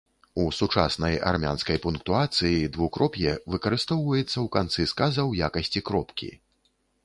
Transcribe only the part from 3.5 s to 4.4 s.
выкарыстоўваецца